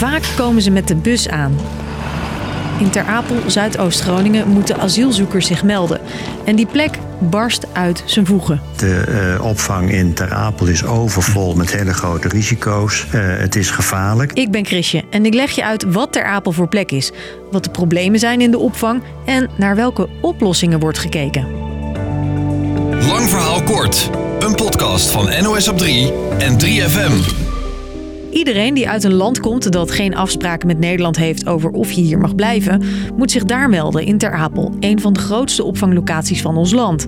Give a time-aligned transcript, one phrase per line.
[0.00, 1.56] Vaak komen ze met de bus aan.
[2.78, 6.00] In Ter Apel, Zuidoost-Groningen, moeten asielzoekers zich melden.
[6.44, 8.60] En die plek barst uit zijn voegen.
[8.76, 9.04] De
[9.38, 13.06] uh, opvang in Ter Apel is overvol met hele grote risico's.
[13.14, 14.32] Uh, het is gevaarlijk.
[14.32, 17.12] Ik ben Chrisje en ik leg je uit wat Ter Apel voor plek is,
[17.50, 21.46] wat de problemen zijn in de opvang en naar welke oplossingen wordt gekeken.
[23.06, 24.10] Lang verhaal kort.
[24.38, 27.48] Een podcast van NOS op 3 en 3FM.
[28.30, 32.00] Iedereen die uit een land komt dat geen afspraken met Nederland heeft over of je
[32.00, 32.82] hier mag blijven,
[33.16, 37.06] moet zich daar melden in Ter Apel, een van de grootste opvanglocaties van ons land.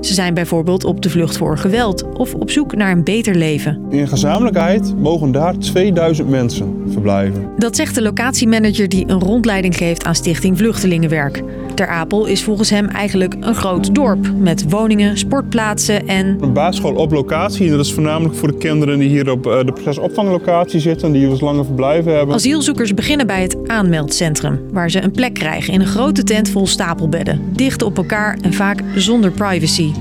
[0.00, 3.80] Ze zijn bijvoorbeeld op de vlucht voor geweld of op zoek naar een beter leven.
[3.90, 7.50] In gezamenlijkheid mogen daar 2000 mensen verblijven.
[7.58, 11.42] Dat zegt de locatiemanager die een rondleiding geeft aan Stichting Vluchtelingenwerk.
[11.74, 16.36] Ter Apel is volgens hem eigenlijk een groot dorp met woningen, sportplaatsen en...
[16.40, 17.66] Een basisschool op locatie.
[17.66, 21.12] En dat is voornamelijk voor de kinderen die hier op eh, de procesopvanglocatie zitten...
[21.12, 22.34] die dus lange verblijven hebben.
[22.34, 24.60] Asielzoekers beginnen bij het aanmeldcentrum...
[24.72, 27.40] waar ze een plek krijgen in een grote tent vol stapelbedden.
[27.52, 29.92] Dicht op elkaar en vaak zonder privacy.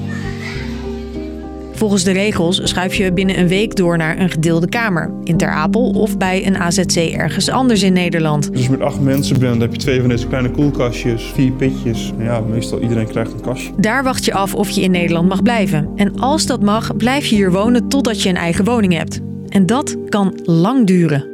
[1.81, 5.13] Volgens de regels schuif je binnen een week door naar een gedeelde kamer.
[5.23, 8.53] In Ter Apel of bij een AZC ergens anders in Nederland.
[8.53, 12.11] Dus met acht mensen bent, dan heb je twee van deze kleine koelkastjes, vier pitjes.
[12.17, 13.71] Ja, meestal iedereen krijgt een kastje.
[13.77, 15.89] Daar wacht je af of je in Nederland mag blijven.
[15.95, 19.19] En als dat mag, blijf je hier wonen totdat je een eigen woning hebt.
[19.47, 21.30] En dat kan lang duren.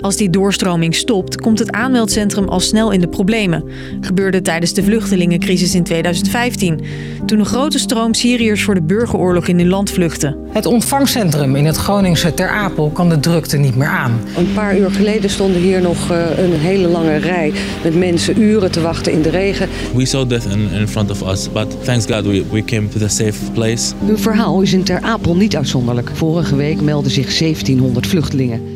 [0.00, 3.64] Als die doorstroming stopt, komt het aanmeldcentrum al snel in de problemen.
[4.00, 6.80] Gebeurde tijdens de vluchtelingencrisis in 2015,
[7.26, 10.36] toen een grote stroom Syriërs voor de burgeroorlog in hun land vluchtten.
[10.48, 14.20] Het ontvangcentrum in het Groningse Ter Apel kan de drukte niet meer aan.
[14.36, 18.70] Een paar uur geleden stonden hier nog eh, een hele lange rij met mensen uren
[18.70, 19.68] te wachten in de regen.
[19.94, 22.98] We saw death in, in front of us, but thanks God we, we came to
[22.98, 23.94] the safe place.
[24.04, 26.10] Hun verhaal is in Ter Apel niet uitzonderlijk.
[26.14, 28.73] Vorige week meldden zich 1700 vluchtelingen.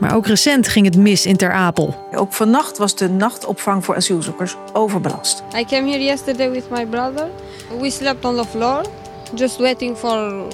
[0.00, 1.94] Maar ook recent ging het mis in Ter Apel.
[2.14, 5.42] Ook vannacht was de nachtopvang voor asielzoekers overbelast.
[5.56, 7.26] I came here yesterday with my brother.
[7.80, 8.84] We slept on the floor,
[9.34, 10.44] just waiting for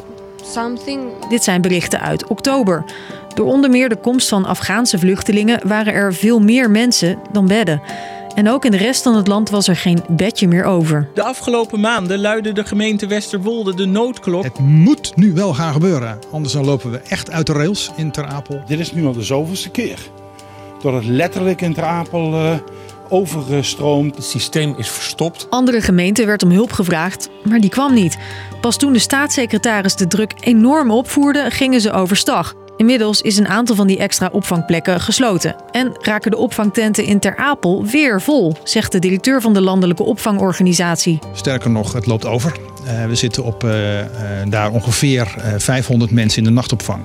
[0.44, 1.00] something.
[1.28, 2.84] Dit zijn berichten uit oktober.
[3.34, 7.82] Door onder meer de komst van Afghaanse vluchtelingen waren er veel meer mensen dan bedden.
[8.34, 11.08] En ook in de rest van het land was er geen bedje meer over.
[11.14, 14.44] De afgelopen maanden luidde de gemeente Westerwolde de noodklok.
[14.44, 18.10] Het moet nu wel gaan gebeuren, anders dan lopen we echt uit de rails in
[18.10, 18.62] Ter Apel.
[18.66, 19.98] Dit is nu al de zoveelste keer
[20.80, 22.54] dat het letterlijk in Ter Apel uh,
[23.08, 24.16] overgestroomt.
[24.16, 25.46] Het systeem is verstopt.
[25.50, 28.18] Andere gemeenten werd om hulp gevraagd, maar die kwam niet.
[28.60, 32.54] Pas toen de staatssecretaris de druk enorm opvoerde, gingen ze overstag.
[32.76, 35.56] Inmiddels is een aantal van die extra opvangplekken gesloten.
[35.70, 40.02] En raken de opvangtenten in Ter Apel weer vol, zegt de directeur van de landelijke
[40.02, 41.18] opvangorganisatie.
[41.32, 42.73] Sterker nog, het loopt over.
[42.86, 44.06] Uh, we zitten op uh, uh,
[44.48, 47.02] daar ongeveer 500 mensen in de nachtopvang.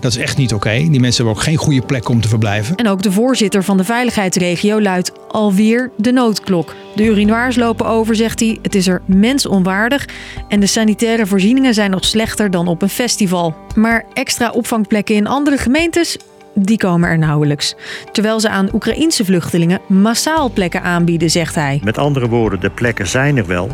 [0.00, 0.70] Dat is echt niet oké.
[0.70, 2.76] Die mensen hebben ook geen goede plek om te verblijven.
[2.76, 6.74] En ook de voorzitter van de veiligheidsregio luidt alweer de noodklok.
[6.94, 8.58] De urinoirs lopen over, zegt hij.
[8.62, 10.08] Het is er mensonwaardig.
[10.48, 13.54] En de sanitaire voorzieningen zijn nog slechter dan op een festival.
[13.74, 16.16] Maar extra opvangplekken in andere gemeentes
[16.54, 17.74] die komen er nauwelijks.
[18.12, 21.80] Terwijl ze aan Oekraïense vluchtelingen massaal plekken aanbieden, zegt hij.
[21.84, 23.68] Met andere woorden, de plekken zijn er wel,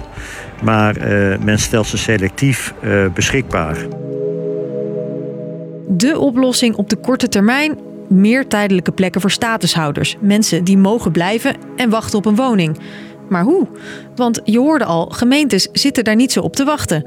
[0.62, 3.76] maar uh, men stelt ze selectief uh, beschikbaar.
[5.88, 7.78] De oplossing op de korte termijn?
[8.08, 10.16] Meer tijdelijke plekken voor statushouders.
[10.20, 12.78] Mensen die mogen blijven en wachten op een woning.
[13.28, 13.66] Maar hoe?
[14.14, 17.04] Want je hoorde al, gemeentes zitten daar niet zo op te wachten.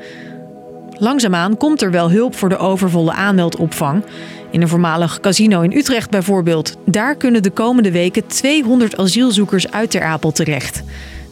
[1.01, 4.03] Langzaamaan komt er wel hulp voor de overvolle aanmeldopvang.
[4.51, 6.77] In een voormalig casino in Utrecht bijvoorbeeld.
[6.85, 10.83] Daar kunnen de komende weken 200 asielzoekers uit Ter Apel terecht.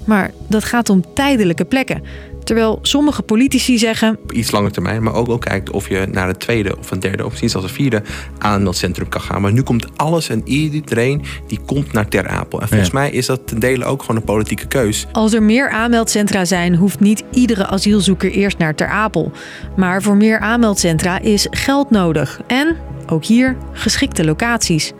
[0.05, 2.03] Maar dat gaat om tijdelijke plekken.
[2.49, 4.19] Terwijl sommige politici zeggen.
[4.29, 7.23] Iets langer termijn, maar ook, ook kijkt of je naar het tweede of een derde
[7.23, 8.01] of misschien zelfs een vierde
[8.37, 9.41] aanmeldcentrum kan gaan.
[9.41, 12.61] Maar nu komt alles en iedereen die komt naar Ter Apel.
[12.61, 12.99] En volgens ja.
[12.99, 15.07] mij is dat ten dele ook gewoon een politieke keus.
[15.11, 19.31] Als er meer aanmeldcentra zijn, hoeft niet iedere asielzoeker eerst naar Ter Apel.
[19.75, 22.41] Maar voor meer aanmeldcentra is geld nodig.
[22.47, 22.77] En
[23.07, 24.93] ook hier geschikte locaties.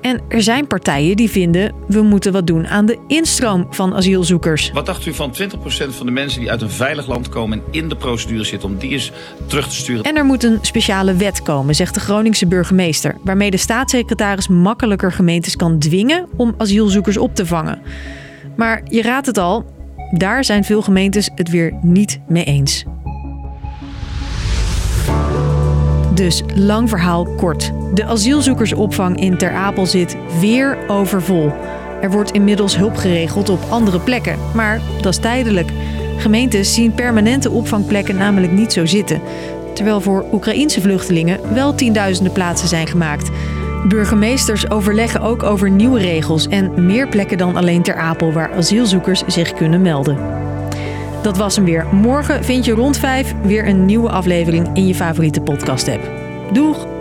[0.00, 4.70] En er zijn partijen die vinden we moeten wat doen aan de instroom van asielzoekers.
[4.70, 5.44] Wat dacht u van 20%
[5.88, 8.76] van de mensen die uit een veilig land komen en in de procedure zitten om
[8.76, 9.12] die eens
[9.46, 10.04] terug te sturen?
[10.04, 15.12] En er moet een speciale wet komen, zegt de Groningse burgemeester, waarmee de staatssecretaris makkelijker
[15.12, 17.78] gemeentes kan dwingen om asielzoekers op te vangen.
[18.56, 19.64] Maar je raadt het al,
[20.10, 22.84] daar zijn veel gemeentes het weer niet mee eens.
[26.14, 27.72] Dus lang verhaal kort.
[27.94, 31.52] De asielzoekersopvang in Ter Apel zit weer overvol.
[32.00, 35.70] Er wordt inmiddels hulp geregeld op andere plekken, maar dat is tijdelijk.
[36.16, 39.20] Gemeentes zien permanente opvangplekken namelijk niet zo zitten.
[39.74, 43.30] terwijl voor Oekraïense vluchtelingen wel tienduizenden plaatsen zijn gemaakt.
[43.88, 49.22] Burgemeesters overleggen ook over nieuwe regels en meer plekken dan alleen Ter Apel waar asielzoekers
[49.26, 50.18] zich kunnen melden.
[51.22, 51.86] Dat was hem weer.
[51.92, 56.10] Morgen vind je rond 5 weer een nieuwe aflevering in je favoriete podcast app.
[56.52, 56.97] Doeg!